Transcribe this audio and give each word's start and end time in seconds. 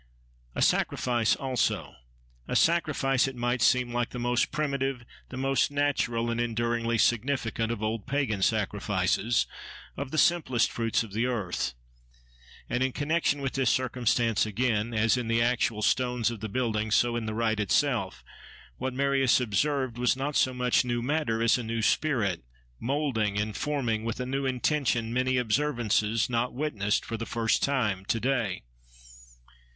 A 0.55 0.63
sacrifice 0.63 1.35
also,—a 1.35 2.55
sacrifice, 2.55 3.27
it 3.27 3.35
might 3.35 3.61
seem, 3.61 3.93
like 3.93 4.09
the 4.09 4.17
most 4.17 4.51
primitive, 4.51 5.05
the 5.29 5.37
most 5.37 5.69
natural 5.69 6.31
and 6.31 6.41
enduringly 6.41 6.97
significant 6.97 7.71
of 7.71 7.83
old 7.83 8.07
pagan 8.07 8.41
sacrifices, 8.41 9.45
of 9.95 10.09
the 10.09 10.17
simplest 10.17 10.71
fruits 10.71 11.03
of 11.03 11.13
the 11.13 11.27
earth. 11.27 11.75
And 12.67 12.81
in 12.81 12.93
connexion 12.93 13.41
with 13.41 13.53
this 13.53 13.69
circumstance 13.69 14.43
again, 14.43 14.91
as 14.95 15.17
in 15.17 15.27
the 15.27 15.39
actual 15.39 15.83
stones 15.83 16.31
of 16.31 16.39
the 16.39 16.49
building 16.49 16.89
so 16.89 17.15
in 17.15 17.27
the 17.27 17.35
rite 17.35 17.59
itself, 17.59 18.23
what 18.79 18.95
Marius 18.95 19.39
observed 19.39 19.99
was 19.99 20.17
not 20.17 20.35
so 20.35 20.51
much 20.51 20.83
new 20.83 21.03
matter 21.03 21.43
as 21.43 21.59
a 21.59 21.63
new 21.63 21.83
spirit, 21.83 22.43
moulding, 22.79 23.35
informing, 23.35 24.03
with 24.03 24.19
a 24.19 24.25
new 24.25 24.47
intention, 24.47 25.13
many 25.13 25.37
observances 25.37 26.27
not 26.27 26.55
witnessed 26.55 27.05
for 27.05 27.17
the 27.17 27.27
first 27.27 27.61
time 27.61 28.03
to 28.05 28.19
day. 28.19 28.63